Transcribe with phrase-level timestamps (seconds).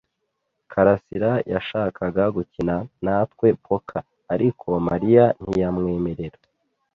[0.71, 6.39] karasira yashakaga gukina natwe poker, ariko Mariya ntiyamwemerera.